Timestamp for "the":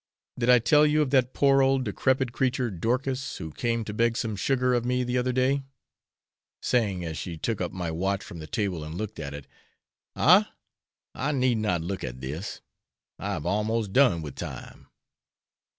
5.03-5.15, 8.39-8.47